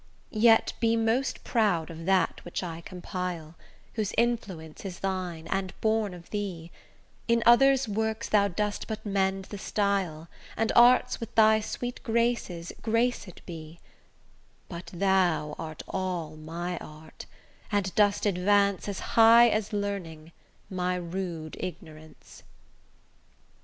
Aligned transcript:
Yet 0.33 0.73
be 0.79 0.95
most 0.97 1.43
proud 1.43 1.91
of 1.91 2.07
that 2.07 2.43
which 2.43 2.63
I 2.63 2.81
compile, 2.81 3.53
Whose 3.93 4.13
influence 4.17 4.83
is 4.83 5.01
thine, 5.01 5.45
and 5.51 5.79
born 5.79 6.15
of 6.15 6.31
thee: 6.31 6.71
In 7.27 7.43
others' 7.45 7.87
works 7.87 8.27
thou 8.27 8.47
dost 8.47 8.87
but 8.87 9.05
mend 9.05 9.45
the 9.45 9.59
style, 9.59 10.27
And 10.57 10.71
arts 10.75 11.19
with 11.19 11.35
thy 11.35 11.59
sweet 11.59 12.01
graces 12.01 12.73
graced 12.81 13.45
be; 13.45 13.79
But 14.67 14.87
thou 14.87 15.55
art 15.59 15.83
all 15.87 16.35
my 16.35 16.77
art, 16.79 17.27
and 17.71 17.93
dost 17.93 18.25
advance 18.25 18.87
As 18.89 18.99
high 19.13 19.49
as 19.49 19.71
learning, 19.71 20.31
my 20.67 20.95
rude 20.95 21.55
ignorance. 21.59 22.41